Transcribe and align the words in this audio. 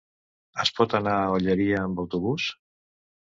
Es 0.63 0.71
pot 0.79 0.95
anar 0.99 1.13
a 1.17 1.27
l'Olleria 1.33 1.83
amb 1.89 2.03
autobús? 2.05 2.49